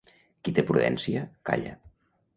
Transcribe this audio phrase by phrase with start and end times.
[0.47, 1.79] Qui té prudència, calla.